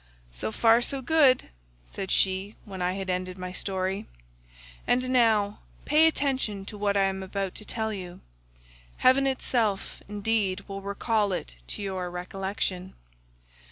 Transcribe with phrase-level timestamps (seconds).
[0.31, 1.49] "'So far so good,'
[1.85, 4.07] said she, when I had ended my story,
[4.87, 10.81] 'and now pay attention to what I am about to tell you—heaven itself, indeed, will
[10.81, 12.95] recall it to your recollection.